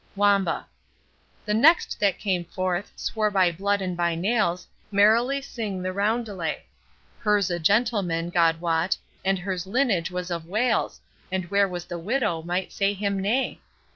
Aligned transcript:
Wamba. 0.15 0.65
The 1.45 1.53
next 1.53 1.99
that 1.99 2.17
came 2.17 2.43
forth, 2.43 2.91
swore 2.95 3.29
by 3.29 3.51
blood 3.51 3.83
and 3.83 3.95
by 3.95 4.15
nails, 4.15 4.65
Merrily 4.91 5.43
sing 5.43 5.83
the 5.83 5.93
roundelay; 5.93 6.63
Hur's 7.19 7.51
a 7.51 7.59
gentleman, 7.59 8.31
God 8.31 8.59
wot, 8.59 8.97
and 9.23 9.37
hur's 9.37 9.67
lineage 9.67 10.09
was 10.09 10.31
of 10.31 10.47
Wales, 10.47 10.99
And 11.31 11.45
where 11.51 11.67
was 11.67 11.85
the 11.85 11.99
widow 11.99 12.41
might 12.41 12.71
say 12.73 12.93
him 12.95 13.19
nay? 13.21 13.61